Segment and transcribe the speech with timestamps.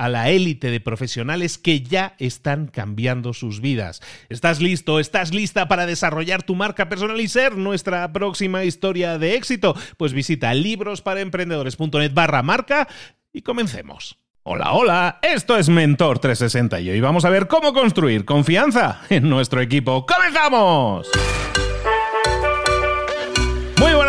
[0.00, 4.00] a la élite de profesionales que ya están cambiando sus vidas.
[4.30, 4.98] ¿Estás listo?
[4.98, 9.76] ¿Estás lista para desarrollar tu marca personal y ser nuestra próxima historia de éxito?
[9.98, 12.88] Pues visita librosparaemprendedores.net barra marca
[13.30, 14.16] y comencemos.
[14.42, 19.28] Hola, hola, esto es Mentor 360 y hoy vamos a ver cómo construir confianza en
[19.28, 20.06] nuestro equipo.
[20.06, 21.10] ¡Comenzamos!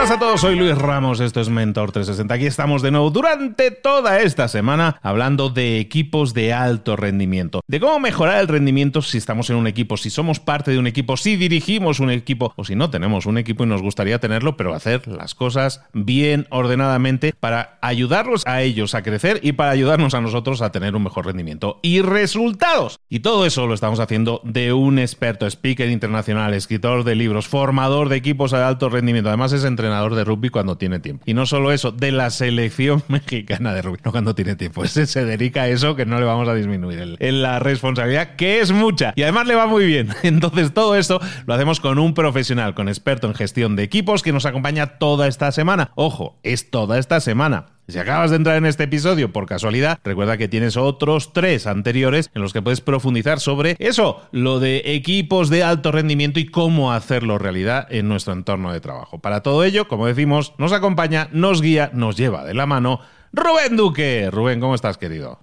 [0.09, 2.33] A todos, soy Luis Ramos, esto es Mentor 360.
[2.33, 7.79] Aquí estamos de nuevo durante toda esta semana hablando de equipos de alto rendimiento, de
[7.79, 11.17] cómo mejorar el rendimiento si estamos en un equipo, si somos parte de un equipo,
[11.17, 14.73] si dirigimos un equipo o si no tenemos un equipo y nos gustaría tenerlo, pero
[14.73, 20.21] hacer las cosas bien ordenadamente para ayudarlos a ellos a crecer y para ayudarnos a
[20.21, 22.99] nosotros a tener un mejor rendimiento y resultados.
[23.07, 28.09] Y todo eso lo estamos haciendo de un experto, speaker internacional, escritor de libros, formador
[28.09, 31.23] de equipos de alto rendimiento, además es entrenador de rugby cuando tiene tiempo.
[31.25, 34.83] Y no solo eso, de la selección mexicana de rugby, no cuando tiene tiempo.
[34.83, 38.59] Ese se dedica a eso que no le vamos a disminuir en la responsabilidad, que
[38.59, 39.13] es mucha.
[39.15, 40.09] Y además le va muy bien.
[40.23, 44.33] Entonces todo esto lo hacemos con un profesional, con experto en gestión de equipos que
[44.33, 45.91] nos acompaña toda esta semana.
[45.95, 47.67] Ojo, es toda esta semana.
[47.91, 52.31] Si acabas de entrar en este episodio por casualidad, recuerda que tienes otros tres anteriores
[52.33, 56.93] en los que puedes profundizar sobre eso, lo de equipos de alto rendimiento y cómo
[56.93, 59.19] hacerlo realidad en nuestro entorno de trabajo.
[59.19, 63.01] Para todo ello, como decimos, nos acompaña, nos guía, nos lleva de la mano
[63.33, 64.29] Rubén Duque.
[64.31, 65.41] Rubén, ¿cómo estás, querido?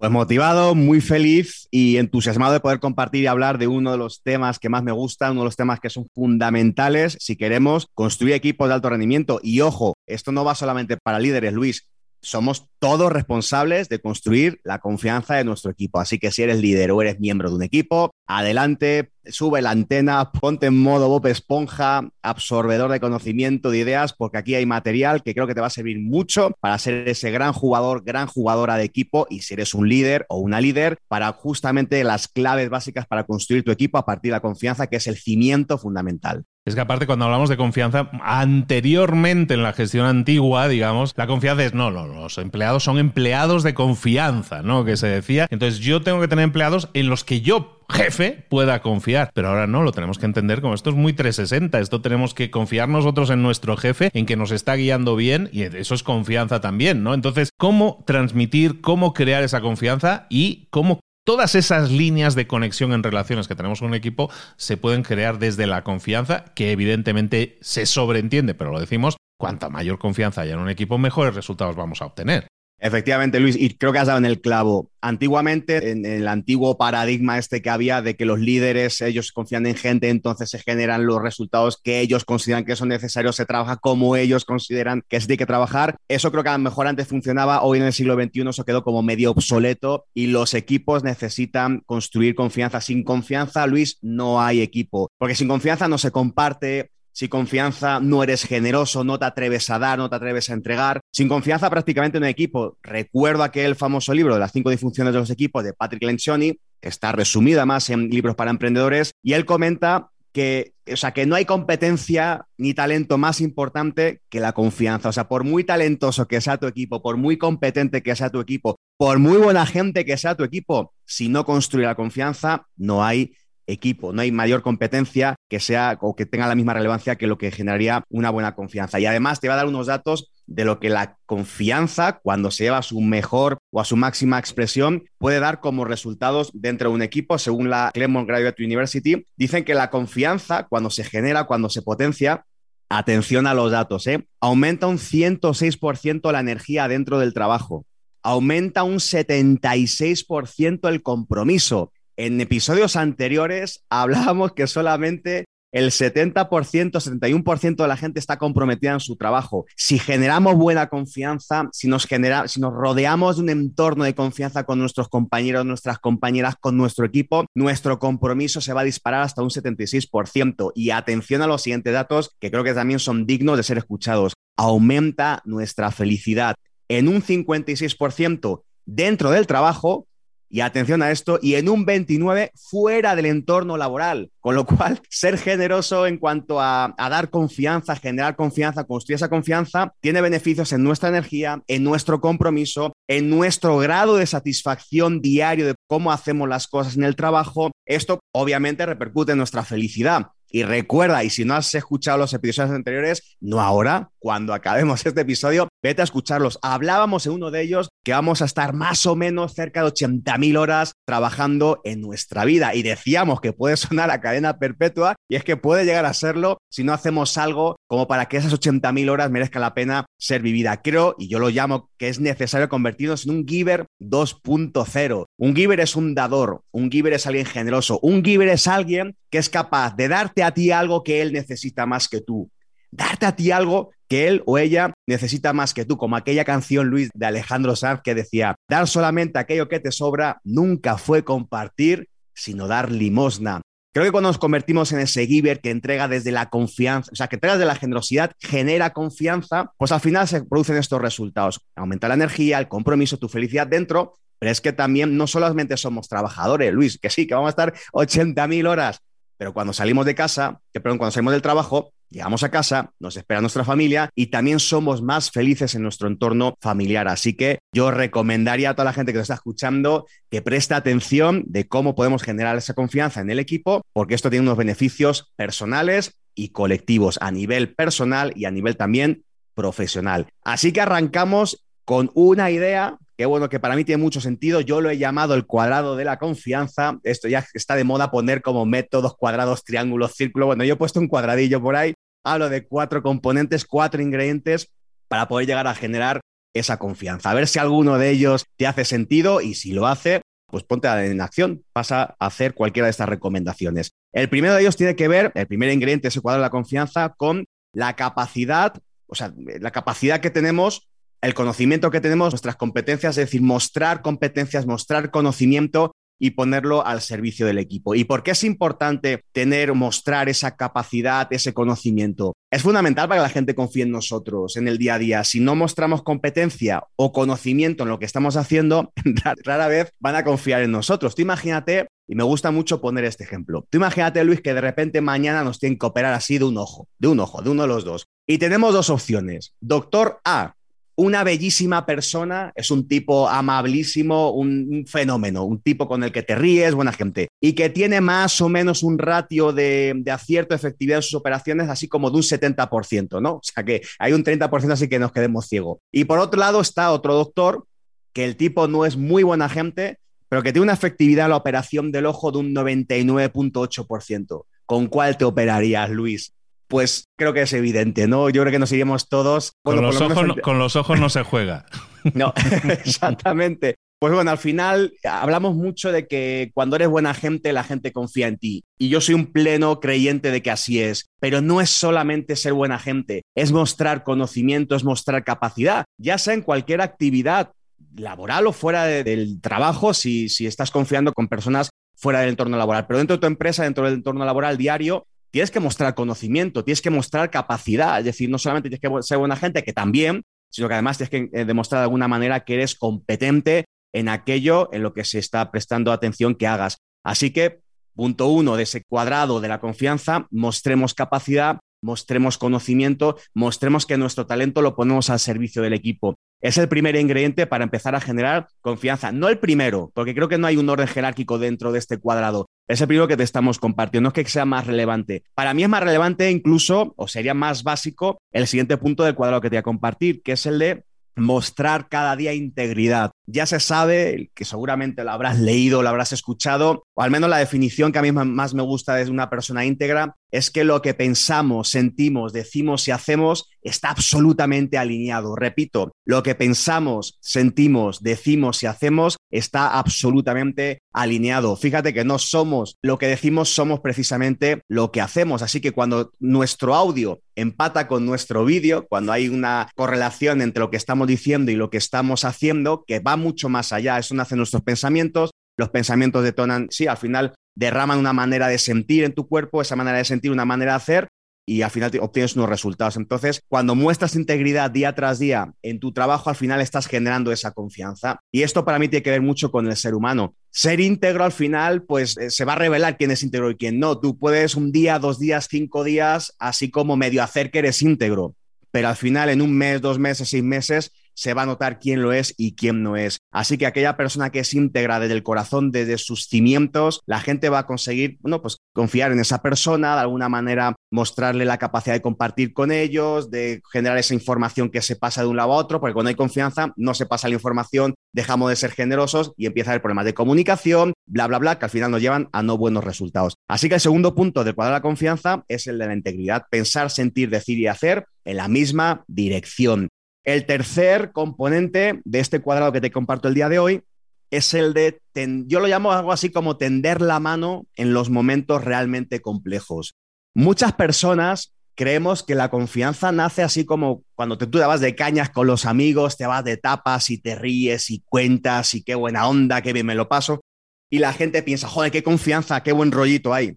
[0.00, 4.22] Pues motivado, muy feliz y entusiasmado de poder compartir y hablar de uno de los
[4.22, 8.32] temas que más me gusta, uno de los temas que son fundamentales si queremos construir
[8.32, 9.40] equipos de alto rendimiento.
[9.42, 11.90] Y ojo, esto no va solamente para líderes, Luis.
[12.22, 16.00] Somos todos responsables de construir la confianza de nuestro equipo.
[16.00, 20.32] Así que si eres líder o eres miembro de un equipo, adelante, sube la antena,
[20.32, 25.34] ponte en modo Bob Esponja, absorbedor de conocimiento, de ideas, porque aquí hay material que
[25.34, 28.84] creo que te va a servir mucho para ser ese gran jugador, gran jugadora de
[28.84, 33.24] equipo y si eres un líder o una líder, para justamente las claves básicas para
[33.24, 36.44] construir tu equipo a partir de la confianza, que es el cimiento fundamental.
[36.66, 41.64] Es que aparte cuando hablamos de confianza, anteriormente en la gestión antigua, digamos, la confianza
[41.64, 44.84] es, no, no, los empleados son empleados de confianza, ¿no?
[44.84, 45.48] Que se decía.
[45.50, 49.30] Entonces yo tengo que tener empleados en los que yo jefe pueda confiar.
[49.34, 51.80] Pero ahora no, lo tenemos que entender como esto es muy 360.
[51.80, 55.62] Esto tenemos que confiar nosotros en nuestro jefe, en que nos está guiando bien y
[55.62, 57.14] eso es confianza también, ¿no?
[57.14, 63.02] Entonces, ¿cómo transmitir, cómo crear esa confianza y cómo Todas esas líneas de conexión en
[63.02, 67.84] relaciones que tenemos con un equipo se pueden crear desde la confianza, que evidentemente se
[67.84, 72.06] sobreentiende, pero lo decimos, cuanta mayor confianza haya en un equipo, mejores resultados vamos a
[72.06, 72.48] obtener.
[72.82, 74.90] Efectivamente, Luis, y creo que has dado en el clavo.
[75.02, 79.76] Antiguamente, en, el antiguo paradigma este que había de que los líderes, ellos confían en
[79.76, 84.16] gente, entonces se generan los resultados que ellos consideran que son necesarios, se trabaja como
[84.16, 85.96] ellos consideran que se tiene que trabajar.
[86.08, 88.82] Eso creo que a lo mejor antes funcionaba, hoy en el siglo XXI eso quedó
[88.82, 92.80] como medio obsoleto y los equipos necesitan construir confianza.
[92.80, 98.22] Sin confianza, Luis, no hay equipo, porque sin confianza no se comparte, sin confianza no
[98.22, 101.00] eres generoso, no te atreves a dar, no te atreves a entregar.
[101.12, 102.76] Sin confianza prácticamente en un equipo.
[102.82, 107.12] Recuerdo aquel famoso libro de las cinco disfunciones de los equipos de Patrick Lencioni, está
[107.12, 111.44] resumida más en libros para emprendedores, y él comenta que, o sea, que no hay
[111.44, 115.08] competencia ni talento más importante que la confianza.
[115.08, 118.40] O sea, por muy talentoso que sea tu equipo, por muy competente que sea tu
[118.40, 123.04] equipo, por muy buena gente que sea tu equipo, si no construye la confianza, no
[123.04, 123.32] hay
[123.70, 124.12] equipo.
[124.12, 127.50] No hay mayor competencia que sea o que tenga la misma relevancia que lo que
[127.50, 129.00] generaría una buena confianza.
[129.00, 132.64] Y además te va a dar unos datos de lo que la confianza, cuando se
[132.64, 136.96] lleva a su mejor o a su máxima expresión, puede dar como resultados dentro de
[136.96, 137.38] un equipo.
[137.38, 142.44] Según la Claremont Graduate University, dicen que la confianza, cuando se genera, cuando se potencia,
[142.88, 144.26] atención a los datos, ¿eh?
[144.40, 147.86] aumenta un 106% la energía dentro del trabajo,
[148.22, 151.92] aumenta un 76% el compromiso,
[152.26, 156.44] en episodios anteriores hablábamos que solamente el 70%,
[156.90, 159.64] 71% de la gente está comprometida en su trabajo.
[159.74, 164.64] Si generamos buena confianza, si nos, genera, si nos rodeamos de un entorno de confianza
[164.64, 169.42] con nuestros compañeros, nuestras compañeras, con nuestro equipo, nuestro compromiso se va a disparar hasta
[169.42, 170.72] un 76%.
[170.74, 174.34] Y atención a los siguientes datos que creo que también son dignos de ser escuchados.
[174.58, 176.54] Aumenta nuestra felicidad
[176.88, 180.08] en un 56% dentro del trabajo
[180.50, 184.30] y atención a esto, y en un 29 fuera del entorno laboral.
[184.40, 189.94] Con lo cual, ser generoso en cuanto a, dar confianza, generar confianza, construir esa confianza,
[190.00, 195.74] tiene beneficios en nuestra energía, en nuestro compromiso, en nuestro grado de satisfacción diario de
[195.86, 197.70] cómo hacemos las cosas en el trabajo.
[197.86, 200.28] Esto obviamente repercute en nuestra felicidad.
[200.50, 205.20] Y recuerda, y si no has escuchado los episodios anteriores, no ahora, cuando acabemos este
[205.20, 206.58] episodio, vete a escucharlos.
[206.62, 210.58] Hablábamos en uno de ellos que vamos a estar más o menos cerca de 80.000
[210.58, 212.74] horas trabajando en nuestra vida.
[212.74, 216.58] Y decíamos que puede sonar a cadena perpetua, y es que puede llegar a serlo
[216.70, 220.82] si no hacemos algo como para que esas 80.000 horas merezca la pena ser vivida.
[220.82, 225.26] Creo, y yo lo llamo, que es necesario convertirnos en un giver 2.0.
[225.36, 229.36] Un giver es un dador, un giver es alguien generoso, un giver es alguien que
[229.36, 232.50] es capaz de darte a ti algo que él necesita más que tú.
[232.90, 236.88] Darte a ti algo que él o ella necesita más que tú, como aquella canción,
[236.88, 242.08] Luis, de Alejandro Sanz que decía, dar solamente aquello que te sobra nunca fue compartir,
[242.32, 243.60] sino dar limosna.
[243.92, 247.26] Creo que cuando nos convertimos en ese giver que entrega desde la confianza, o sea,
[247.26, 251.60] que entrega desde la generosidad, genera confianza, pues al final se producen estos resultados.
[251.74, 256.08] Aumenta la energía, el compromiso, tu felicidad dentro, pero es que también no solamente somos
[256.08, 259.00] trabajadores, Luis, que sí, que vamos a estar 80.000 horas,
[259.36, 263.16] pero cuando salimos de casa, que perdón, cuando salimos del trabajo, llegamos a casa, nos
[263.16, 267.08] espera nuestra familia y también somos más felices en nuestro entorno familiar.
[267.08, 271.44] Así que yo recomendaría a toda la gente que nos está escuchando que preste atención
[271.46, 276.18] de cómo podemos generar esa confianza en el equipo, porque esto tiene unos beneficios personales
[276.34, 279.24] y colectivos a nivel personal y a nivel también
[279.54, 280.26] profesional.
[280.42, 284.62] Así que arrancamos con una idea que bueno, que para mí tiene mucho sentido.
[284.62, 286.98] Yo lo he llamado el cuadrado de la confianza.
[287.02, 290.46] Esto ya está de moda poner como métodos cuadrados, triángulos, círculos.
[290.46, 291.92] Bueno, yo he puesto un cuadradillo por ahí.
[292.24, 294.72] Hablo de cuatro componentes, cuatro ingredientes
[295.08, 296.20] para poder llegar a generar
[296.54, 297.30] esa confianza.
[297.30, 300.88] A ver si alguno de ellos te hace sentido y si lo hace, pues ponte
[300.88, 303.92] en acción, pasa a hacer cualquiera de estas recomendaciones.
[304.12, 306.50] El primero de ellos tiene que ver, el primer ingrediente de ese cuadrado de la
[306.50, 308.74] confianza, con la capacidad,
[309.06, 310.90] o sea, la capacidad que tenemos
[311.22, 317.00] el conocimiento que tenemos, nuestras competencias, es decir, mostrar competencias, mostrar conocimiento y ponerlo al
[317.00, 317.96] servicio del equipo.
[317.96, 322.34] ¿Y por qué es importante tener, mostrar esa capacidad, ese conocimiento?
[322.52, 325.24] Es fundamental para que la gente confíe en nosotros en el día a día.
[325.24, 328.92] Si no mostramos competencia o conocimiento en lo que estamos haciendo,
[329.44, 331.14] rara vez van a confiar en nosotros.
[331.14, 335.00] Tú imagínate, y me gusta mucho poner este ejemplo, tú imagínate, Luis, que de repente
[335.00, 337.68] mañana nos tienen que operar así de un ojo, de un ojo, de uno de
[337.68, 338.04] los dos.
[338.26, 339.54] Y tenemos dos opciones.
[339.60, 340.54] Doctor A,
[341.00, 346.34] una bellísima persona, es un tipo amabilísimo, un, fenómeno, un tipo con el que te
[346.34, 350.98] ríes, buena gente, y que tiene más o menos un ratio de, de acierto, efectividad
[350.98, 353.36] en sus operaciones, así como de un 70%, ¿no?
[353.36, 355.78] O sea que hay un 30% así que nos quedemos ciegos.
[355.90, 357.64] Y por otro lado está otro doctor,
[358.12, 361.36] que el tipo no es muy buena gente, pero que tiene una efectividad en la
[361.36, 364.44] operación del ojo de un 99.8%.
[364.66, 366.34] ¿Con cuál te operarías, Luis?
[366.70, 368.30] Pues creo que es evidente, ¿no?
[368.30, 369.54] Yo creo que nos iríamos todos.
[369.62, 371.66] con, los ojos, con los ojos no se juega.
[372.14, 372.32] no,
[372.84, 373.74] exactamente.
[373.98, 378.28] Pues bueno, al final hablamos mucho de que cuando eres buena gente, la gente confía
[378.28, 378.64] en ti.
[378.78, 381.06] Y yo soy un pleno creyente de que así es.
[381.18, 386.34] Pero no es solamente ser buena gente, es mostrar conocimiento, es mostrar capacidad, ya sea
[386.34, 387.50] en cualquier actividad
[387.96, 392.86] laboral o fuera del trabajo, si, si estás confiando con personas fuera del entorno laboral.
[392.86, 396.82] Pero dentro de tu empresa, dentro del entorno laboral diario, tienes que mostrar conocimiento, tienes
[396.82, 400.68] que mostrar capacidad, es decir, no solamente tienes que ser buena gente, que también, sino
[400.68, 404.82] que además tienes que eh, demostrar de alguna manera que eres competente en aquello en
[404.82, 406.78] lo que se está prestando atención que hagas.
[407.04, 407.60] Así que
[407.94, 414.26] punto uno de ese cuadrado de la confianza, mostremos capacidad, mostremos conocimiento, mostremos que nuestro
[414.26, 416.16] talento lo ponemos al servicio del equipo.
[416.40, 419.12] Es el primer ingrediente para empezar a generar confianza.
[419.12, 422.48] No el primero, porque creo que no hay un orden jerárquico dentro de este cuadrado.
[422.70, 425.24] Es el primero que te estamos compartiendo, no es que sea más relevante.
[425.34, 429.40] Para mí es más relevante incluso, o sería más básico, el siguiente punto del cuadrado
[429.40, 430.84] que te voy a compartir, que es el de
[431.16, 433.10] mostrar cada día integridad.
[433.26, 437.38] Ya se sabe, que seguramente lo habrás leído, lo habrás escuchado, o al menos la
[437.38, 440.94] definición que a mí más me gusta de una persona íntegra, es que lo que
[440.94, 445.36] pensamos, sentimos, decimos y hacemos está absolutamente alineado.
[445.36, 451.56] Repito, lo que pensamos, sentimos, decimos y hacemos está absolutamente alineado.
[451.56, 455.42] Fíjate que no somos lo que decimos, somos precisamente lo que hacemos.
[455.42, 460.70] Así que cuando nuestro audio empata con nuestro vídeo, cuando hay una correlación entre lo
[460.70, 464.34] que estamos diciendo y lo que estamos haciendo, que va mucho más allá, eso nace
[464.34, 469.14] en nuestros pensamientos, los pensamientos detonan, sí, al final derraman una manera de sentir en
[469.14, 471.08] tu cuerpo, esa manera de sentir, una manera de hacer,
[471.50, 472.96] y al final obtienes unos resultados.
[472.96, 477.50] Entonces, cuando muestras integridad día tras día en tu trabajo, al final estás generando esa
[477.50, 478.20] confianza.
[478.30, 480.36] Y esto para mí tiene que ver mucho con el ser humano.
[480.50, 483.80] Ser íntegro al final, pues eh, se va a revelar quién es íntegro y quién
[483.80, 483.98] no.
[483.98, 488.36] Tú puedes un día, dos días, cinco días, así como medio hacer que eres íntegro.
[488.70, 492.00] Pero al final, en un mes, dos meses, seis meses, se va a notar quién
[492.00, 493.18] lo es y quién no es.
[493.30, 497.50] Así que aquella persona que es íntegra desde el corazón, desde sus cimientos, la gente
[497.50, 501.94] va a conseguir, bueno, pues confiar en esa persona, de alguna manera mostrarle la capacidad
[501.94, 505.56] de compartir con ellos, de generar esa información que se pasa de un lado a
[505.56, 509.44] otro, porque cuando hay confianza no se pasa la información, dejamos de ser generosos y
[509.44, 512.42] empieza a haber problemas de comunicación, bla, bla, bla, que al final nos llevan a
[512.42, 513.34] no buenos resultados.
[513.46, 516.46] Así que el segundo punto del cuadro de la confianza es el de la integridad,
[516.50, 519.90] pensar, sentir, decir y hacer en la misma dirección.
[520.24, 523.82] El tercer componente de este cuadrado que te comparto el día de hoy
[524.30, 525.00] es el de,
[525.46, 529.96] yo lo llamo algo así como tender la mano en los momentos realmente complejos.
[530.34, 534.94] Muchas personas creemos que la confianza nace así como cuando te, tú te vas de
[534.94, 538.94] cañas con los amigos, te vas de tapas y te ríes y cuentas y qué
[538.94, 540.42] buena onda, qué bien me lo paso.
[540.90, 543.56] Y la gente piensa, joder, qué confianza, qué buen rollito hay.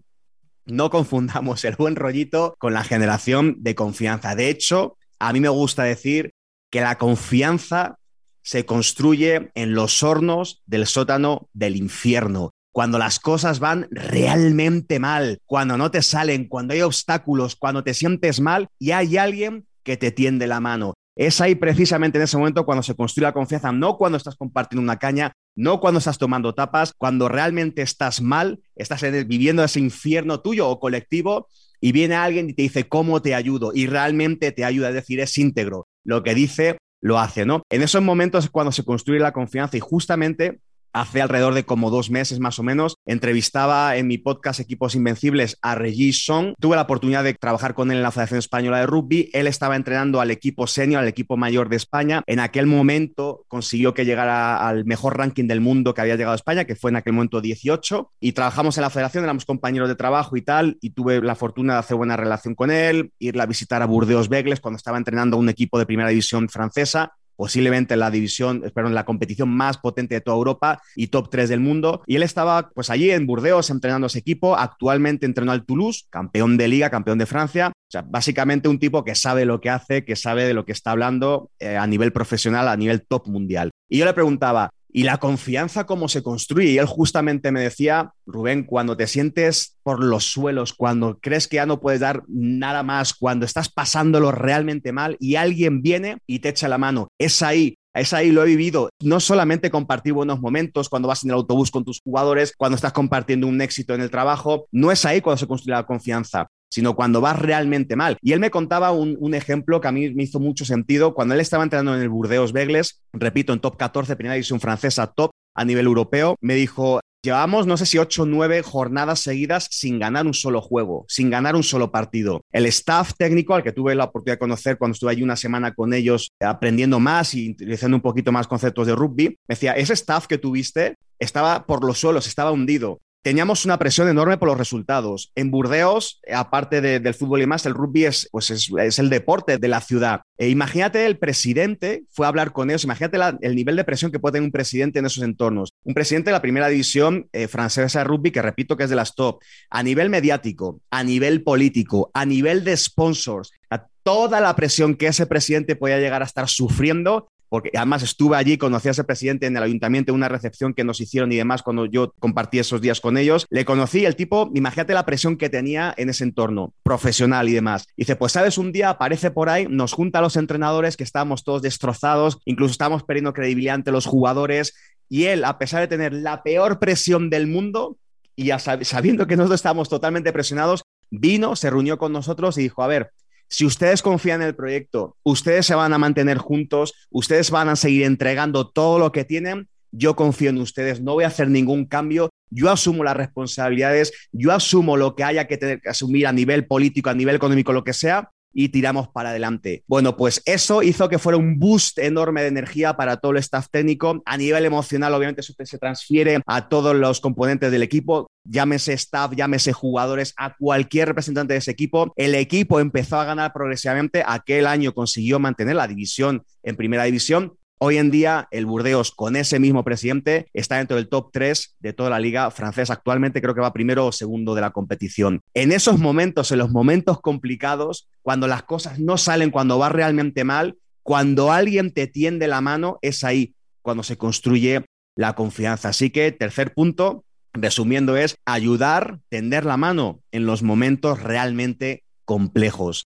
[0.64, 4.34] No confundamos el buen rollito con la generación de confianza.
[4.34, 6.32] De hecho, a mí me gusta decir
[6.74, 8.00] que la confianza
[8.42, 12.50] se construye en los hornos del sótano del infierno.
[12.72, 17.94] Cuando las cosas van realmente mal, cuando no te salen, cuando hay obstáculos, cuando te
[17.94, 20.94] sientes mal y hay alguien que te tiende la mano.
[21.14, 24.82] Es ahí precisamente en ese momento cuando se construye la confianza, no cuando estás compartiendo
[24.82, 30.40] una caña, no cuando estás tomando tapas, cuando realmente estás mal, estás viviendo ese infierno
[30.40, 31.46] tuyo o colectivo
[31.80, 33.70] y viene alguien y te dice, ¿cómo te ayudo?
[33.72, 35.86] Y realmente te ayuda, es decir, es íntegro.
[36.04, 37.62] Lo que dice, lo hace, ¿no?
[37.70, 40.60] En esos momentos es cuando se construye la confianza y justamente
[40.94, 45.58] hace alrededor de como dos meses más o menos, entrevistaba en mi podcast Equipos Invencibles
[45.60, 46.54] a Regis Song.
[46.58, 49.28] Tuve la oportunidad de trabajar con él en la Federación Española de Rugby.
[49.32, 52.22] Él estaba entrenando al equipo senior, al equipo mayor de España.
[52.26, 56.36] En aquel momento consiguió que llegara al mejor ranking del mundo que había llegado a
[56.36, 58.12] España, que fue en aquel momento 18.
[58.20, 60.78] Y trabajamos en la federación, éramos compañeros de trabajo y tal.
[60.80, 64.28] Y tuve la fortuna de hacer buena relación con él, irle a visitar a Burdeos
[64.28, 68.88] Begles cuando estaba entrenando a un equipo de primera división francesa posiblemente la división, espero,
[68.88, 72.02] en la competición más potente de toda Europa y top 3 del mundo.
[72.06, 76.56] Y él estaba pues allí en Burdeos entrenando ese equipo, actualmente entrenó al Toulouse, campeón
[76.56, 77.68] de liga, campeón de Francia.
[77.68, 80.72] O sea, básicamente un tipo que sabe lo que hace, que sabe de lo que
[80.72, 83.70] está hablando eh, a nivel profesional, a nivel top mundial.
[83.88, 86.70] Y yo le preguntaba, ¿Y la confianza cómo se construye?
[86.70, 91.56] Y él justamente me decía, Rubén, cuando te sientes por los suelos, cuando crees que
[91.56, 96.38] ya no puedes dar nada más, cuando estás pasándolo realmente mal y alguien viene y
[96.38, 98.90] te echa la mano, es ahí es ahí, lo he vivido.
[99.00, 102.92] No solamente compartir buenos momentos cuando vas en el autobús con tus jugadores, cuando estás
[102.92, 106.96] compartiendo un éxito en el trabajo, no es ahí cuando se construye la confianza sino
[106.96, 108.16] cuando vas realmente mal.
[108.20, 111.14] Y él me contaba un, ejemplo que a mí me hizo mucho sentido.
[111.14, 115.06] Cuando él estaba entrenando en el Burdeos Begles, repito, en top 14, primera división francesa,
[115.06, 119.68] top a nivel europeo, me dijo, Llevamos, no sé si ocho o nueve jornadas seguidas
[119.70, 122.42] sin ganar un solo juego, sin ganar un solo partido.
[122.52, 125.72] El staff técnico, al que tuve la oportunidad de conocer cuando estuve allí una semana
[125.72, 129.94] con ellos, aprendiendo más y utilizando un poquito más conceptos de rugby, me decía, ese
[129.94, 134.58] staff que tuviste estaba por los suelos, estaba hundido teníamos una presión enorme por los
[134.58, 135.32] resultados.
[135.34, 139.66] En Burdeos, aparte del fútbol y más, el rugby es, pues es, el deporte de
[139.66, 140.20] la ciudad.
[140.36, 144.18] E imagínate el presidente, fue a hablar con ellos, imagínate el nivel de presión que
[144.18, 145.72] puede tener un presidente en esos entornos.
[145.84, 148.96] Un presidente de la primera división eh, francesa de rugby, que repito que es de
[148.96, 154.54] las top, a nivel mediático, a nivel político, a nivel de sponsors, a toda la
[154.54, 158.90] presión que ese presidente podía llegar a estar sufriendo porque además estuve allí, conocí a
[158.90, 162.12] ese presidente en el ayuntamiento, en una recepción que nos hicieron y demás cuando yo
[162.18, 163.46] compartí esos días con ellos.
[163.48, 167.86] Le conocí, el tipo, imagínate la presión que tenía en ese entorno profesional y demás.
[167.96, 171.44] Dice, pues sabes, un día aparece por ahí, nos junta a los entrenadores que estábamos
[171.44, 174.74] todos destrozados, incluso estábamos perdiendo credibilidad ante los jugadores
[175.08, 177.98] y él, a pesar de tener la peor presión del mundo
[178.34, 178.50] y
[178.82, 183.12] sabiendo que nosotros estábamos totalmente presionados, vino, se reunió con nosotros y dijo, a ver,
[183.54, 187.76] si ustedes confían en el proyecto, ustedes se van a mantener juntos, ustedes van a
[187.76, 191.84] seguir entregando todo lo que tienen, yo confío en ustedes, no voy a hacer ningún
[191.84, 196.32] cambio, yo asumo las responsabilidades, yo asumo lo que haya que, tener que asumir a
[196.32, 199.84] nivel político, a nivel económico, lo que sea, y tiramos para adelante.
[199.86, 203.66] Bueno, pues eso hizo que fuera un boost enorme de energía para todo el staff
[203.70, 204.22] técnico.
[204.24, 209.32] A nivel emocional, obviamente, eso se transfiere a todos los componentes del equipo, llámese staff,
[209.34, 212.12] llámese jugadores, a cualquier representante de ese equipo.
[212.16, 214.22] El equipo empezó a ganar progresivamente.
[214.26, 217.54] Aquel año consiguió mantener la división en primera división
[217.86, 221.92] Hoy en día, el Burdeos, con ese mismo presidente, está dentro del top 3 de
[221.92, 222.94] toda la liga francesa.
[222.94, 225.42] Actualmente creo que va primero o segundo de la competición.
[225.52, 230.44] En esos momentos, en los momentos complicados, cuando las cosas no salen, cuando va realmente
[230.44, 235.90] mal, cuando alguien te tiende la mano, es ahí cuando se construye la confianza.
[235.90, 243.04] Así que, tercer punto, resumiendo, es ayudar, tender la mano en los momentos realmente complejos.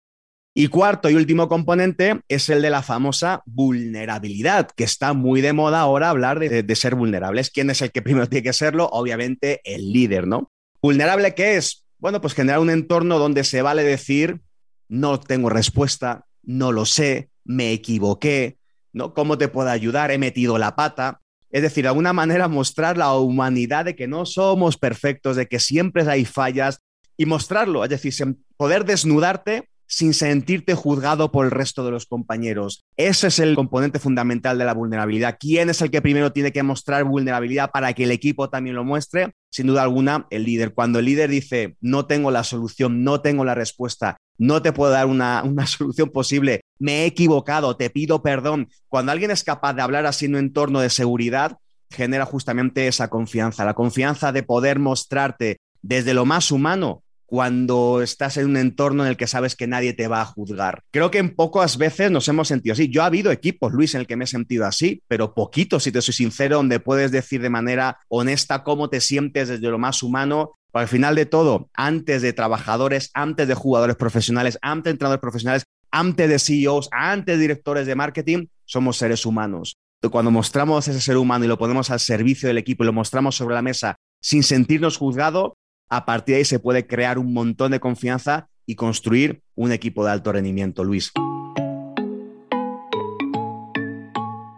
[0.55, 5.55] Y cuarto y último componente es el de la famosa vulnerabilidad, que está muy de
[5.55, 7.51] moda ahora hablar de, ser vulnerables.
[7.51, 8.87] ¿Quién es el que primero tiene que serlo?
[8.93, 10.53] Obviamente el líder, ¿no?
[10.83, 11.87] ¿Vulnerable qué es?
[11.99, 14.43] Bueno, pues generar un entorno donde se vale decir,
[14.89, 18.59] no tengo respuesta, no lo sé, me equivoqué,
[18.93, 19.15] ¿no?
[19.15, 20.11] ¿Cómo te puedo ayudar?
[20.11, 21.21] He metido la pata.
[21.51, 25.61] Es decir, de alguna manera mostrar la humanidad de que no somos perfectos, de que
[25.61, 26.81] siempre hay fallas
[27.17, 28.13] y mostrarlo, es decir,
[28.57, 32.83] poder desnudarte sin sentirte juzgado por el resto de los compañeros.
[32.97, 35.37] Ese es el componente fundamental de la vulnerabilidad.
[35.39, 38.85] ¿Quién es el que primero tiene que mostrar vulnerabilidad para que el equipo también lo
[38.85, 39.35] muestre?
[39.51, 40.73] Sin duda alguna, el líder.
[40.73, 44.93] Cuando el líder dice, no tengo la solución, no tengo la respuesta, no te puedo
[44.93, 48.71] dar una, solución posible, me he equivocado, te pido perdón.
[48.89, 51.59] Cuando alguien es capaz de hablar así en un entorno de seguridad,
[51.91, 57.03] genera justamente esa confianza, la confianza de poder mostrarte desde lo más humano
[57.33, 60.83] cuando estás en un entorno en el que sabes que nadie te va a juzgar.
[60.91, 62.91] Creo que en pocas veces nos hemos sentido así.
[62.91, 65.91] Yo ha habido equipos, Luis, en el que me he sentido así, pero poquito, si
[65.91, 70.03] te soy sincero, donde puedes decir de manera honesta cómo te sientes desde lo más
[70.03, 70.59] humano.
[70.75, 75.65] Al final de todo, antes de trabajadores, antes de jugadores profesionales, antes de entrenadores profesionales,
[75.91, 79.79] antes de CEOs, antes de directores de marketing, somos seres humanos.
[80.11, 83.37] Cuando mostramos ese ser humano y lo ponemos al servicio del equipo y lo mostramos
[83.37, 85.53] sobre la mesa sin sentirnos juzgados,
[85.93, 90.07] a partir de ahí se puede crear un montón de confianza y construir un equipo
[90.07, 91.13] de alto rendimiento, Luis.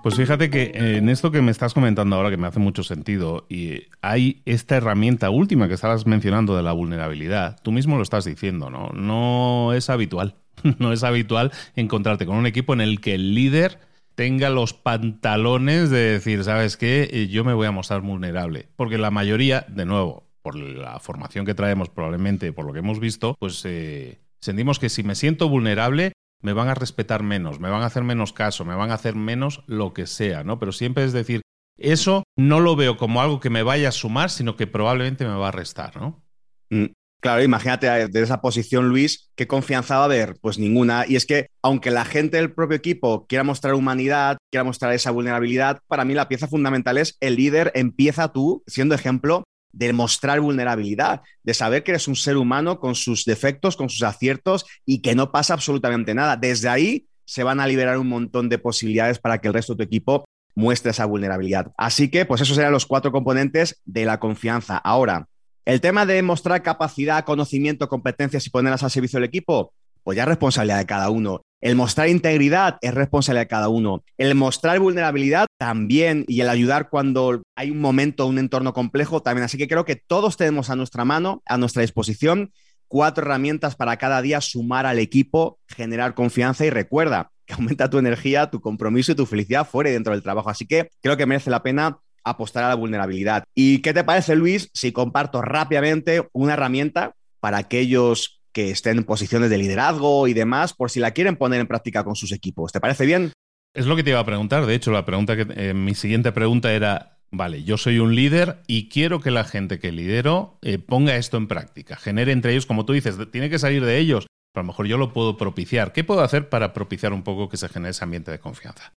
[0.04, 3.46] Pues fíjate que en esto que me estás comentando ahora, que me hace mucho sentido,
[3.48, 8.24] y hay esta herramienta última que estabas mencionando de la vulnerabilidad, tú mismo lo estás
[8.24, 8.90] diciendo, ¿no?
[8.90, 10.36] No es habitual,
[10.78, 13.80] no es habitual encontrarte con un equipo en el que el líder
[14.14, 17.08] tenga los pantalones de decir, ¿sabes qué?
[17.10, 18.68] Eh, yo me voy a mostrar vulnerable.
[18.76, 23.00] Porque la mayoría, de nuevo, por la formación que traemos, probablemente por lo que hemos
[23.00, 27.70] visto, pues eh, sentimos que si me siento vulnerable, me van a respetar menos, me
[27.70, 30.58] van a hacer menos caso, me van a hacer menos lo que sea, ¿no?
[30.58, 31.40] Pero siempre es decir,
[31.78, 35.34] eso no lo veo como algo que me vaya a sumar, sino que probablemente me
[35.34, 36.22] va a restar, ¿no?
[36.68, 40.36] Mm, claro, imagínate eh, de esa posición, Luis, ¿qué confianza va a haber?
[40.42, 41.06] Pues ninguna.
[41.08, 45.10] Y es que, aunque la gente del propio equipo quiera mostrar humanidad, quiera mostrar esa
[45.10, 50.40] vulnerabilidad, para mí la pieza fundamental es el líder empieza tú, siendo ejemplo, de mostrar
[50.40, 55.00] vulnerabilidad, de saber que eres un ser humano con sus defectos, con sus aciertos y
[55.00, 56.36] que no pasa absolutamente nada.
[56.36, 59.78] Desde ahí se van a liberar un montón de posibilidades para que el resto de
[59.78, 61.72] tu equipo muestre esa vulnerabilidad.
[61.76, 64.76] Así que, pues esos serían los cuatro componentes de la confianza.
[64.76, 65.26] Ahora,
[65.64, 69.72] el tema de mostrar capacidad, conocimiento, competencias y ponerlas al servicio del equipo,
[70.04, 71.42] pues ya es responsabilidad de cada uno.
[71.60, 74.04] El mostrar integridad es responsabilidad de cada uno.
[74.18, 79.44] El mostrar vulnerabilidad también y el ayudar cuando hay un momento, un entorno complejo también.
[79.44, 82.52] Así que creo que todos tenemos a nuestra mano, a nuestra disposición,
[82.86, 87.98] cuatro herramientas para cada día sumar al equipo, generar confianza y recuerda que aumenta tu
[87.98, 90.50] energía, tu compromiso y tu felicidad fuera y dentro del trabajo.
[90.50, 93.44] Así que creo que merece la pena apostar a la vulnerabilidad.
[93.54, 99.04] ¿Y qué te parece, Luis, si comparto rápidamente una herramienta para aquellos que estén en
[99.04, 102.72] posiciones de liderazgo y demás, por si la quieren poner en práctica con sus equipos.
[102.72, 103.32] ¿Te parece bien?
[103.74, 104.64] Es lo que te iba a preguntar.
[104.64, 108.62] De hecho, la pregunta que eh, mi siguiente pregunta era: vale, yo soy un líder
[108.66, 112.66] y quiero que la gente que lidero eh, ponga esto en práctica, genere entre ellos,
[112.66, 114.26] como tú dices, tiene que salir de ellos.
[114.52, 115.92] Pero a lo mejor yo lo puedo propiciar.
[115.92, 118.94] ¿Qué puedo hacer para propiciar un poco que se genere ese ambiente de confianza?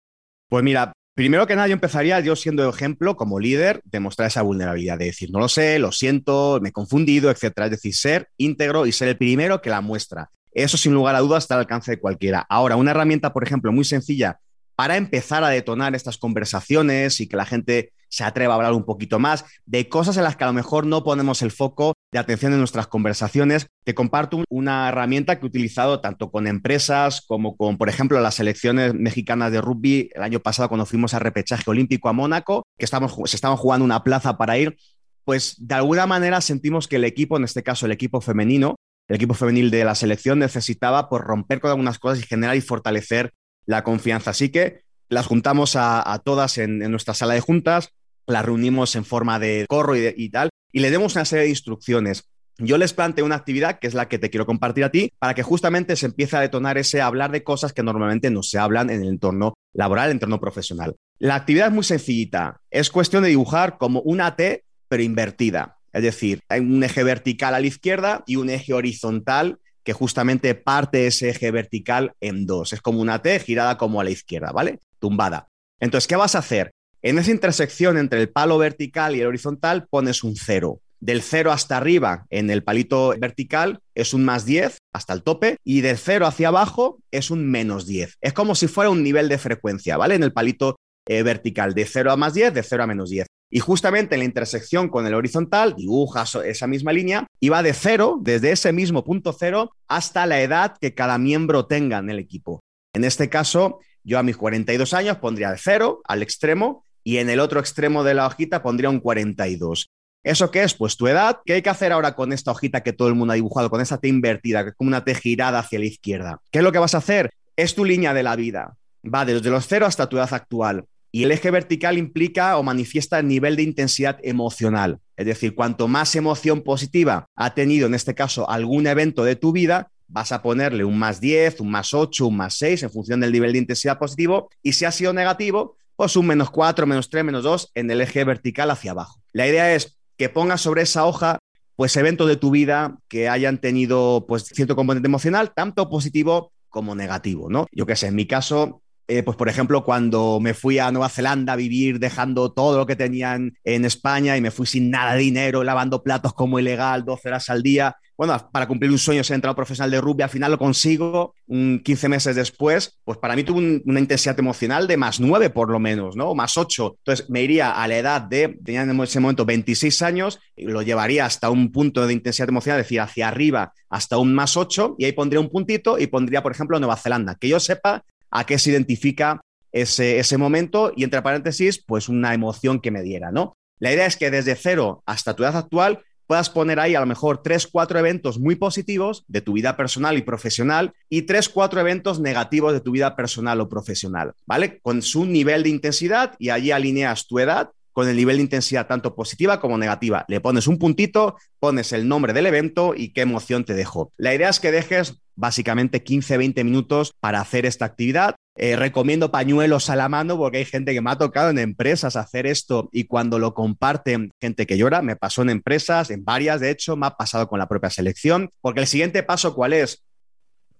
[0.50, 4.42] Pues mira, Primero que nada, yo empezaría yo siendo ejemplo como líder de mostrar esa
[4.42, 7.68] vulnerabilidad, de decir, no lo sé, lo siento, me he confundido, etcétera.
[7.68, 10.28] Es decir, ser íntegro y ser el primero que la muestra.
[10.52, 12.44] Eso sin lugar a dudas está al alcance de cualquiera.
[12.50, 14.40] Ahora, una herramienta, por ejemplo, muy sencilla
[14.74, 18.84] para empezar a detonar estas conversaciones y que la gente se atreva a hablar un
[18.84, 22.18] poquito más de cosas en las que a lo mejor no ponemos el foco de
[22.18, 23.66] atención en nuestras conversaciones.
[23.84, 28.36] Te comparto una herramienta que he utilizado tanto con empresas como con, por ejemplo, las
[28.36, 32.84] selecciones mexicanas de rugby el año pasado cuando fuimos a repechaje olímpico a Mónaco, que
[32.84, 34.76] estamos, se estaban jugando una plaza para ir.
[35.24, 38.76] Pues de alguna manera sentimos que el equipo, en este caso el equipo femenino,
[39.08, 42.60] el equipo femenil de la selección necesitaba por romper con algunas cosas y generar y
[42.60, 43.32] fortalecer
[43.64, 44.30] la confianza.
[44.30, 47.90] Así que las juntamos a, todas en, nuestra sala de juntas,
[48.26, 52.28] las reunimos en forma de corro y, tal, y le demos una serie de instrucciones.
[52.58, 55.32] Yo les planteo una actividad que es la que te quiero compartir a ti para
[55.32, 58.90] que justamente se empiece a detonar ese hablar de cosas que normalmente no se hablan
[58.90, 60.94] en el entorno laboral, el entorno profesional.
[61.18, 62.60] La actividad es muy sencillita.
[62.70, 65.78] Es cuestión de dibujar como una T, pero invertida.
[65.94, 70.54] Es decir, hay un eje vertical a la izquierda y un eje horizontal que justamente
[70.54, 72.74] parte ese eje vertical en dos.
[72.74, 74.80] Es como una T girada como a la izquierda, ¿vale?
[74.98, 75.48] Tumbada.
[75.80, 76.70] Entonces, ¿qué vas a hacer?
[77.06, 80.80] En esa intersección entre el palo vertical y el horizontal pones un cero.
[80.98, 85.58] Del cero hasta arriba en el palito vertical es un más 10 hasta el tope
[85.62, 88.16] y del cero hacia abajo es un menos 10.
[88.20, 90.16] Es como si fuera un nivel de frecuencia, ¿vale?
[90.16, 93.28] En el palito eh, vertical, de 0 a más 10, de 0 a menos 10.
[93.52, 97.72] Y justamente en la intersección con el horizontal dibujas esa misma línea y va de
[97.72, 102.18] cero, desde ese mismo punto cero, hasta la edad que cada miembro tenga en el
[102.18, 102.64] equipo.
[102.92, 107.30] En este caso, yo a mis 42 años pondría de cero al extremo y en
[107.30, 109.92] el otro extremo de la hojita pondría un 42.
[110.24, 110.74] ¿Eso qué es?
[110.74, 111.38] Pues tu edad.
[111.44, 113.80] ¿Qué hay que hacer ahora con esta hojita que todo el mundo ha dibujado, con
[113.80, 116.40] esa T invertida, que es como una T girada hacia la izquierda?
[116.50, 117.30] ¿Qué es lo que vas a hacer?
[117.54, 118.74] Es tu línea de la vida.
[119.04, 120.86] Va desde los cero hasta tu edad actual.
[121.12, 124.98] Y el eje vertical implica o manifiesta el nivel de intensidad emocional.
[125.16, 129.52] Es decir, cuanto más emoción positiva ha tenido, en este caso, algún evento de tu
[129.52, 133.20] vida, vas a ponerle un más 10, un más 8, un más 6 en función
[133.20, 134.50] del nivel de intensidad positivo.
[134.60, 138.00] Y si ha sido negativo, pues un menos 4, menos 3, menos 2 en el
[138.00, 139.20] eje vertical hacia abajo.
[139.32, 141.38] La idea es que pongas sobre esa hoja
[141.76, 146.94] pues eventos de tu vida que hayan tenido pues cierto componente emocional, tanto positivo como
[146.94, 147.66] negativo, ¿no?
[147.70, 151.10] Yo qué sé, en mi caso, eh, pues por ejemplo, cuando me fui a Nueva
[151.10, 155.12] Zelanda a vivir dejando todo lo que tenían en España y me fui sin nada
[155.12, 157.96] de dinero, lavando platos como ilegal, 12 horas al día.
[158.16, 161.82] Bueno, para cumplir un sueño ser entrado profesional de rugby, al final lo consigo un
[161.84, 165.78] 15 meses después, pues para mí tuvo una intensidad emocional de más 9 por lo
[165.78, 166.34] menos, ¿no?
[166.34, 166.96] Más 8.
[166.98, 170.80] Entonces me iría a la edad de, tenía en ese momento 26 años, y lo
[170.80, 174.96] llevaría hasta un punto de intensidad emocional, es decir, hacia arriba hasta un más 8,
[174.98, 177.34] y ahí pondría un puntito y pondría, por ejemplo, Nueva Zelanda.
[177.34, 182.32] Que yo sepa a qué se identifica ese, ese momento y entre paréntesis, pues una
[182.32, 183.56] emoción que me diera, ¿no?
[183.78, 187.06] La idea es que desde cero hasta tu edad actual puedas poner ahí a lo
[187.06, 191.80] mejor tres, cuatro eventos muy positivos de tu vida personal y profesional y tres, cuatro
[191.80, 194.80] eventos negativos de tu vida personal o profesional, ¿vale?
[194.80, 198.86] Con su nivel de intensidad y allí alineas tu edad con el nivel de intensidad
[198.86, 200.26] tanto positiva como negativa.
[200.28, 204.12] Le pones un puntito, pones el nombre del evento y qué emoción te dejó.
[204.18, 208.34] La idea es que dejes básicamente 15-20 minutos para hacer esta actividad.
[208.54, 212.16] Eh, recomiendo pañuelos a la mano porque hay gente que me ha tocado en empresas
[212.16, 216.60] hacer esto y cuando lo comparten, gente que llora, me pasó en empresas, en varias,
[216.60, 220.04] de hecho, me ha pasado con la propia selección, porque el siguiente paso, ¿cuál es?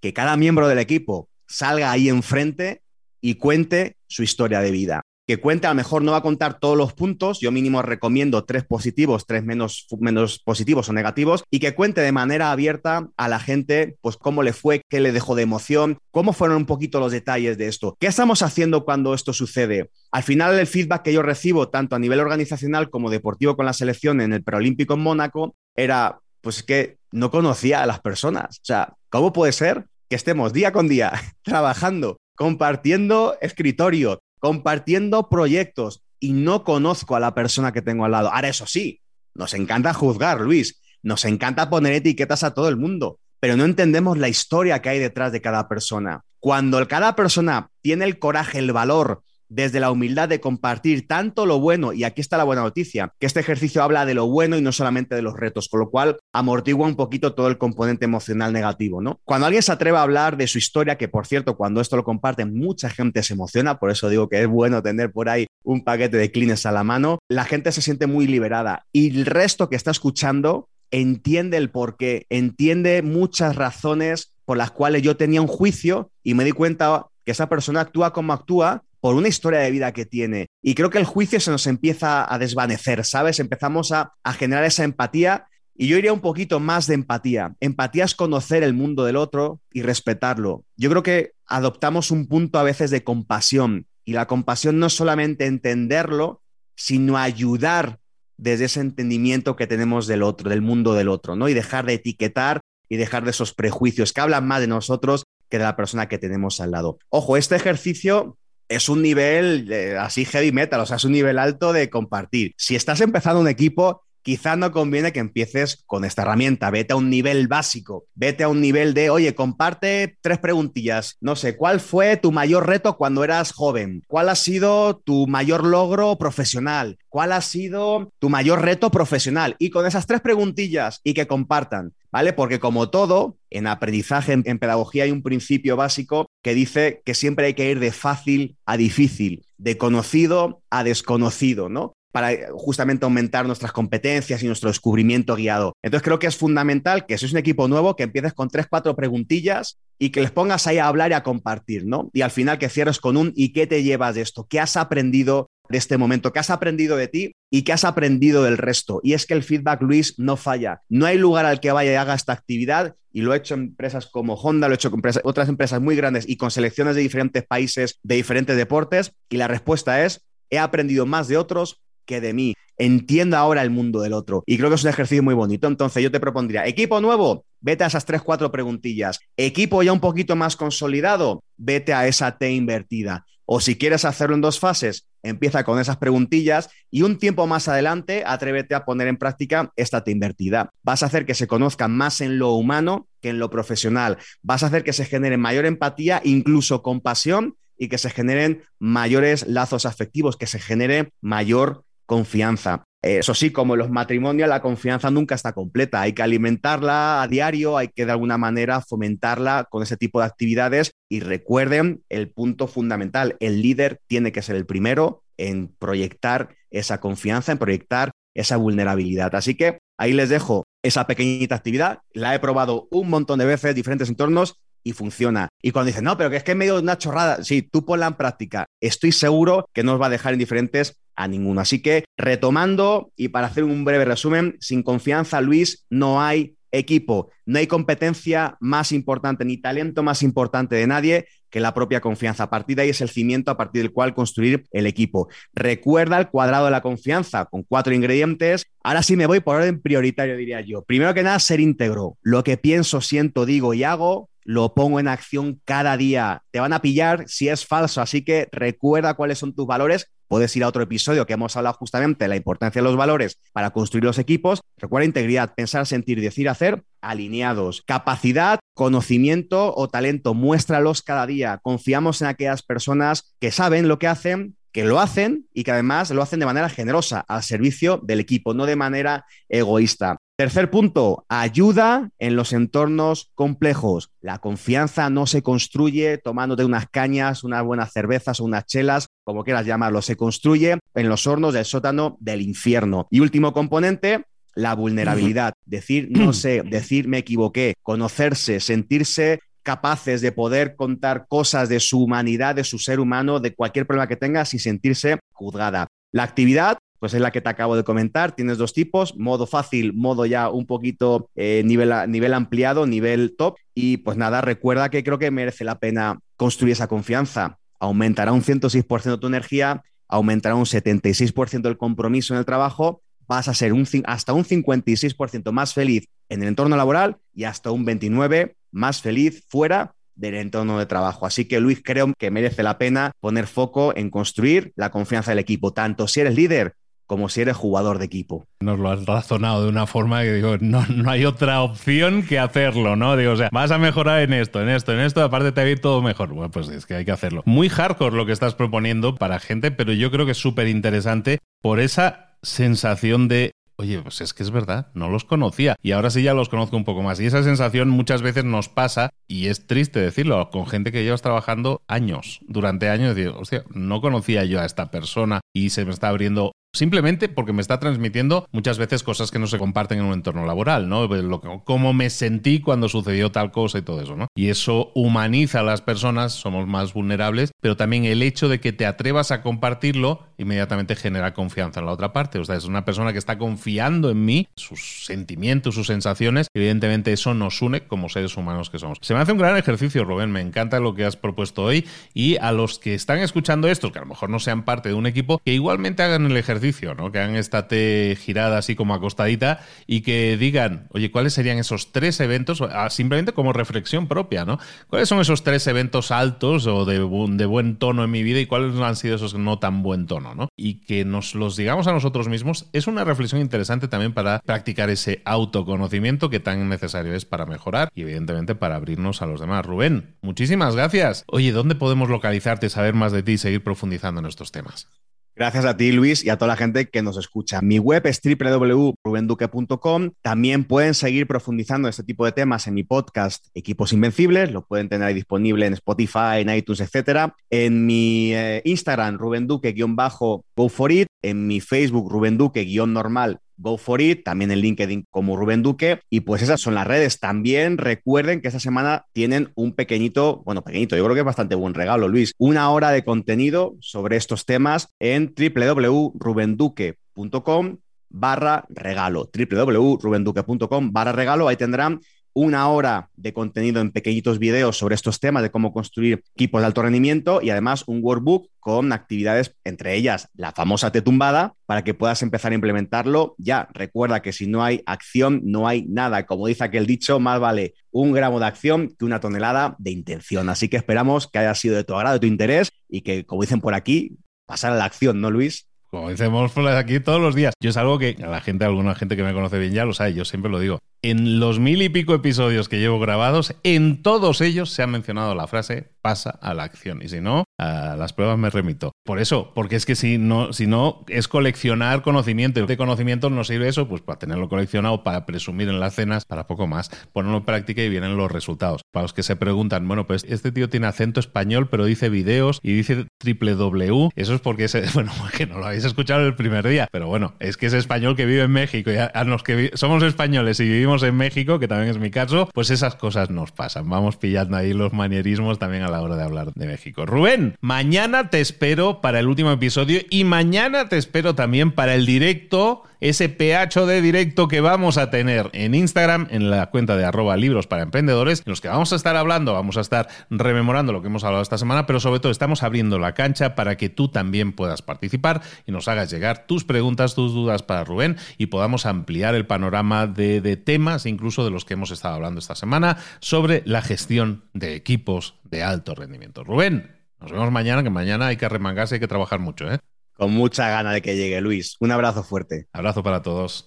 [0.03, 2.83] Que cada miembro del equipo salga ahí enfrente
[3.23, 6.61] y cuente su historia de vida que cuente, a lo mejor no va a contar
[6.61, 11.59] todos los puntos, yo mínimo recomiendo tres positivos, tres menos, menos positivos o negativos, y
[11.59, 15.35] que cuente de manera abierta a la gente, pues cómo le fue, qué le dejó
[15.35, 19.33] de emoción, cómo fueron un poquito los detalles de esto, qué estamos haciendo cuando esto
[19.33, 19.91] sucede.
[20.13, 23.73] Al final, el feedback que yo recibo, tanto a nivel organizacional como deportivo con la
[23.73, 28.59] selección en el preolímpico en Mónaco, era, pues que no conocía a las personas.
[28.59, 31.13] O sea, ¿cómo puede ser que estemos día con día
[31.43, 38.33] trabajando compartiendo escritorio, compartiendo proyectos y no conozco a la persona que tengo al lado.
[38.33, 39.01] Ahora, eso sí,
[39.35, 44.19] nos encanta juzgar, Luis, nos encanta poner etiquetas a todo el mundo, pero no entendemos
[44.19, 46.23] la historia que hay detrás de cada persona.
[46.41, 51.61] Cuando cada persona tiene el coraje, el valor desde la humildad de compartir tanto lo
[51.61, 54.63] bueno, y aquí está la buena noticia, que este ejercicio habla de lo bueno y
[54.63, 58.53] no solamente de los retos, con lo cual amortigua un poquito todo el componente emocional
[58.53, 59.21] negativo, ¿no?
[59.25, 62.05] Cuando alguien se atreve a hablar de su historia, que por cierto, cuando esto lo
[62.05, 65.85] comparten, mucha gente se emociona, por eso digo que es bueno tener por ahí un
[65.85, 69.69] paquete de clines a la mano, la gente se siente muy liberada y el resto
[69.69, 75.49] que está escuchando entiende el porqué, entiende muchas razones por las cuales yo tenía un
[75.49, 79.71] juicio y me di cuenta que esa persona actúa como actúa por una historia de
[79.71, 80.47] vida que tiene.
[80.63, 83.41] Y creo que el juicio se nos empieza a desvanecer, ¿sabes?
[83.41, 85.47] Empezamos a, a generar esa empatía
[85.79, 87.55] y yo iría un poquito más de empatía.
[87.61, 90.65] Empatía es conocer el mundo del otro y respetarlo.
[90.77, 94.95] Yo creo que adoptamos un punto a veces de compasión y la compasión no es
[94.95, 96.43] solamente entenderlo,
[96.77, 97.99] sino ayudar
[98.39, 101.49] desde ese entendimiento que tenemos del otro, del mundo del otro, ¿no?
[101.49, 105.59] Y dejar de etiquetar y dejar de esos prejuicios que hablan más de nosotros que
[105.59, 106.99] de la persona que tenemos al lado.
[107.09, 108.37] Ojo, este ejercicio
[108.69, 112.55] es un nivel eh, así heavy metal, o sea, es un nivel alto de compartir.
[112.57, 116.69] Si estás empezando un equipo, quizás no conviene que empieces con esta herramienta.
[116.73, 121.17] Vete a un nivel básico, vete a un nivel de, oye, comparte tres preguntillas.
[121.21, 124.03] No sé, ¿cuál fue tu mayor reto cuando eras joven?
[124.09, 126.99] ¿Cuál ha sido tu mayor logro profesional?
[127.09, 129.55] ¿Cuál ha sido tu mayor reto profesional?
[129.61, 131.93] Y con esas tres preguntillas y que compartan.
[132.11, 132.33] ¿Vale?
[132.33, 137.15] Porque como todo, en aprendizaje, en, en, pedagogía hay un principio básico que dice que
[137.15, 141.93] siempre hay que ir de fácil a difícil, de conocido a desconocido, ¿no?
[142.13, 145.75] Para justamente aumentar nuestras competencias y nuestro descubrimiento guiado.
[145.83, 148.67] Entonces creo que es fundamental que si es un equipo nuevo, que empieces con tres,
[148.69, 152.11] cuatro preguntillas y que les pongas ahí a hablar y a compartir, ¿no?
[152.13, 154.47] Y al final que cierres con un ¿y qué te llevas de esto?
[154.49, 156.33] ¿Qué has aprendido de este momento?
[156.33, 159.01] ¿Qué has aprendido de ti y qué has aprendido del resto?
[159.03, 160.83] Y es que el feedback, Luis, no falla.
[160.89, 163.63] No hay lugar al que vaya y haga esta actividad y lo he hecho en
[163.63, 167.01] empresas como Honda, lo he hecho con otras empresas muy grandes y con selecciones de
[167.01, 172.21] diferentes países, de diferentes deportes y la respuesta es he aprendido más de otros que
[172.21, 172.55] de mí.
[172.79, 174.43] Entienda ahora el mundo del otro.
[174.47, 175.67] Y creo que es un ejercicio muy bonito.
[175.67, 179.19] Entonces yo te propondría, equipo nuevo, vete a esas tres, cuatro preguntillas.
[179.37, 183.27] Equipo ya un poquito más consolidado, vete a esa T invertida.
[183.49, 187.69] O si quieres hacerlo en dos fases, empieza con esas preguntillas y un tiempo más
[187.69, 190.71] adelante atrévete a poner en práctica esta T invertida.
[190.83, 194.19] Vas a hacer que se conozca más en lo humano que en lo profesional.
[194.43, 199.47] Vas a hacer que se genere mayor empatía, incluso compasión y que se generen mayores
[199.47, 202.85] lazos afectivos, que se genere mayor confianza.
[203.03, 206.01] Eso sí, como en los matrimonios, la confianza nunca está completa.
[206.01, 210.27] Hay que alimentarla a diario, hay que de alguna manera fomentarla con ese tipo de
[210.27, 210.93] actividades.
[211.09, 216.99] Y recuerden el punto fundamental, el líder tiene que ser el primero en proyectar esa
[216.99, 219.35] confianza, en proyectar esa vulnerabilidad.
[219.35, 222.01] Así que ahí les dejo esa pequeñita actividad.
[222.13, 225.49] La he probado un montón de veces, diferentes entornos, y funciona.
[225.61, 228.07] Y cuando dicen, no, pero que es que es medio una chorrada, sí, tú ponla
[228.07, 228.67] en práctica.
[228.81, 231.61] Estoy seguro que no os va a dejar indiferentes a ninguno.
[231.61, 237.31] Así que retomando y para hacer un breve resumen, sin confianza, Luis, no hay equipo,
[237.45, 242.45] no hay competencia más importante ni talento más importante de nadie que la propia confianza.
[242.45, 245.29] A partir de ahí es el cimiento a partir del cual construir el equipo.
[245.55, 248.67] Recuerda el cuadrado de la confianza con cuatro ingredientes.
[248.83, 250.83] Ahora sí me voy por orden prioritario, diría yo.
[250.83, 252.19] Primero que nada, ser íntegro.
[252.23, 256.43] Lo que pienso, siento, digo y hago lo pongo en acción cada día.
[256.53, 260.09] Te van a pillar si es falso, así que recuerda cuáles son tus valores.
[260.29, 263.39] Puedes ir a otro episodio que hemos hablado justamente de la importancia de los valores
[263.53, 264.61] para construir los equipos.
[264.77, 267.83] Recuerda integridad, pensar, sentir, decir, hacer, alineados.
[267.87, 271.61] Capacidad, conocimiento o talento, muéstralos cada día.
[271.63, 276.11] Confiamos en aquellas personas que saben lo que hacen, que lo hacen y que además
[276.11, 280.19] lo hacen de manera generosa, al servicio del equipo, no de manera egoísta.
[280.39, 284.11] Tercer punto, ayuda en los entornos complejos.
[284.21, 289.45] La confianza no se construye tomándote unas cañas, unas buenas cervezas o unas chelas, como
[289.45, 293.07] quieras llamarlo, se construye en los hornos del sótano del infierno.
[293.11, 295.55] Y último componente, la vulnerabilidad.
[295.65, 302.03] Decir no sé, decir me equivoqué, conocerse, sentirse capaces de poder contar cosas de su
[302.03, 305.87] humanidad, de su ser humano, de cualquier problema que tengas y sentirse juzgada.
[306.13, 308.35] La actividad pues es la que te acabo de comentar.
[308.35, 313.57] Tienes dos tipos, modo fácil, modo ya un poquito eh, nivel, nivel ampliado, nivel top.
[313.75, 317.59] Y pues nada, recuerda que creo que merece la pena construir esa confianza.
[317.79, 323.55] Aumentará un 106% tu energía, aumentará un 76% el compromiso en el trabajo, vas a
[323.55, 328.55] ser un, hasta un 56% más feliz en el entorno laboral y hasta un 29%
[328.73, 331.27] más feliz fuera del entorno de trabajo.
[331.27, 335.39] Así que Luis, creo que merece la pena poner foco en construir la confianza del
[335.39, 336.75] equipo, tanto si eres líder
[337.07, 338.47] como si eres jugador de equipo.
[338.61, 342.39] Nos lo has razonado de una forma que digo, no, no hay otra opción que
[342.39, 343.17] hacerlo, ¿no?
[343.17, 345.67] Digo, o sea, vas a mejorar en esto, en esto, en esto, aparte te va
[345.67, 346.33] a ir todo mejor.
[346.33, 347.43] Bueno, pues es que hay que hacerlo.
[347.47, 351.39] Muy hardcore lo que estás proponiendo para gente, pero yo creo que es súper interesante
[351.63, 356.11] por esa sensación de oye, pues es que es verdad, no los conocía y ahora
[356.11, 357.21] sí ya los conozco un poco más.
[357.21, 361.23] Y esa sensación muchas veces nos pasa, y es triste decirlo, con gente que llevas
[361.23, 365.93] trabajando años, durante años, decir, hostia, no conocía yo a esta persona y se me
[365.93, 370.05] está abriendo simplemente porque me está transmitiendo muchas veces cosas que no se comparten en
[370.05, 371.07] un entorno laboral, ¿no?
[371.09, 374.29] Pues lo cómo me sentí cuando sucedió tal cosa y todo eso, ¿no?
[374.35, 378.73] Y eso humaniza a las personas, somos más vulnerables, pero también el hecho de que
[378.73, 382.39] te atrevas a compartirlo inmediatamente genera confianza en la otra parte.
[382.39, 387.13] O sea, es una persona que está confiando en mí, sus sentimientos, sus sensaciones, evidentemente
[387.13, 388.99] eso nos une como seres humanos que somos.
[389.01, 392.37] Se me hace un gran ejercicio, Rubén, me encanta lo que has propuesto hoy y
[392.37, 395.07] a los que están escuchando esto, que a lo mejor no sean parte de un
[395.07, 396.66] equipo, que igualmente hagan el ejercicio,
[397.13, 401.93] Que hagan esta T girada así como acostadita y que digan, oye, ¿cuáles serían esos
[401.93, 402.61] tres eventos?
[402.61, 404.59] Ah, simplemente como reflexión propia, ¿no?
[404.89, 408.47] ¿Cuáles son esos tres eventos altos o de, de buen tono en mi vida y
[408.47, 410.49] cuáles han sido esos no tan buen tono, ¿no?
[410.57, 414.91] Y que nos los digamos a nosotros mismos es una reflexión interesante también para practicar
[414.91, 419.65] ese autoconocimiento que tan necesario es para mejorar y evidentemente para abrirnos a los demás.
[419.65, 421.25] Rubén, muchísimas gracias.
[421.29, 424.89] Oye, ¿dónde podemos localizarte, saber más de ti y seguir profundizando en estos temas?
[425.39, 427.61] Gracias a ti, Luis, y a toda la gente que nos escucha.
[427.61, 430.13] Mi web es www.rubenduque.com.
[430.23, 434.51] También pueden seguir profundizando en este tipo de temas en mi podcast Equipos Invencibles.
[434.51, 437.35] Lo pueden tener disponible en Spotify, en iTunes, etc.
[437.51, 441.07] En mi eh, Instagram, rubenduque-go for it.
[441.21, 446.01] En mi Facebook, rubenduque-normal Go for It, también en LinkedIn como Rubén Duque.
[446.11, 447.21] Y pues esas son las redes.
[447.21, 451.55] También recuerden que esta semana tienen un pequeñito, bueno, pequeñito, yo creo que es bastante
[451.55, 460.93] buen regalo, Luis, una hora de contenido sobre estos temas en www.rubenduque.com barra regalo, www.rubenduque.com
[460.93, 461.49] barra regalo.
[461.49, 462.01] Ahí tendrán
[462.37, 466.67] una hora de contenido en pequeñitos videos sobre estos temas de cómo construir equipos de
[466.67, 471.95] alto rendimiento y además un workbook con actividades, entre ellas la famosa tetumbada, para que
[471.95, 473.71] puedas empezar a implementarlo ya.
[473.73, 476.27] Recuerda que si no hay acción, no hay nada.
[476.27, 480.51] Como dice aquel dicho, más vale un gramo de acción que una tonelada de intención.
[480.51, 483.41] Así que esperamos que haya sido de tu agrado, de tu interés y que, como
[483.41, 485.69] dicen por aquí, pasar a la acción, ¿no, Luis?
[485.97, 487.55] Como decimos aquí todos los días.
[487.59, 489.95] Yo es algo que a la gente, alguna gente que me conoce bien ya lo
[489.95, 494.03] sabe, yo siempre lo digo en los mil y pico episodios que llevo grabados, en
[494.03, 497.03] todos ellos se ha mencionado la frase pasa a la acción.
[497.03, 498.93] Y si no, a las pruebas me remito.
[499.05, 502.65] Por eso, porque es que si no, si no es coleccionar conocimiento.
[502.65, 506.47] De conocimiento nos sirve eso, pues para tenerlo coleccionado, para presumir en las cenas, para
[506.47, 506.91] poco más.
[507.13, 508.83] Ponerlo en práctica y vienen los resultados.
[508.93, 512.61] Para los que se preguntan, bueno, pues este tío tiene acento español, pero dice videos
[512.63, 514.11] y dice triple W.
[514.15, 516.87] Eso es porque es, bueno, que no lo habéis escuchado el primer día.
[516.93, 518.93] Pero bueno, es que es español que vive en México.
[518.93, 522.49] Y a los que somos españoles y vivimos en México, que también es mi caso,
[522.55, 523.91] pues esas cosas nos pasan.
[523.91, 527.07] Vamos pillando ahí los manierismos también a la hora de hablar de México.
[527.07, 532.07] Rubén, mañana te espero para el último episodio y mañana te espero también para el
[532.07, 537.05] directo ese PH de directo que vamos a tener en Instagram, en la cuenta de
[537.05, 540.93] arroba libros para emprendedores, en los que vamos a estar hablando, vamos a estar rememorando
[540.93, 543.89] lo que hemos hablado esta semana, pero sobre todo estamos abriendo la cancha para que
[543.89, 548.47] tú también puedas participar y nos hagas llegar tus preguntas, tus dudas para Rubén y
[548.47, 552.99] podamos ampliar el panorama de, temas, incluso de los que hemos estado hablando esta semana,
[553.21, 556.45] sobre la gestión de equipos de alto rendimiento.
[556.45, 559.79] Rubén, nos vemos mañana, que mañana hay que remangarse, hay que trabajar mucho, ¿eh?
[560.17, 561.77] Con mucha gana de que llegue, Luis.
[561.79, 562.69] Un abrazo fuerte.
[562.73, 563.67] Abrazo para todos.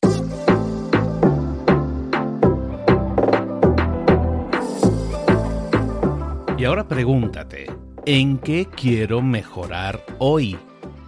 [6.57, 7.67] Y ahora pregúntate,
[8.05, 10.57] ¿en qué quiero mejorar hoy?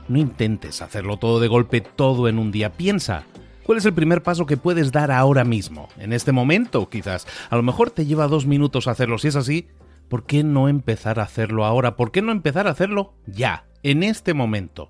[0.08, 2.72] No intentes hacerlo todo de golpe, todo en un día.
[2.72, 3.24] Piensa,
[3.64, 5.90] ¿cuál es el primer paso que puedes dar ahora mismo?
[5.98, 7.28] En este momento, quizás.
[7.50, 9.18] A lo mejor te lleva dos minutos hacerlo.
[9.18, 9.68] Si es así,
[10.08, 11.98] ¿por qué no empezar a hacerlo ahora?
[11.98, 14.90] ¿Por qué no empezar a hacerlo ya, en este momento?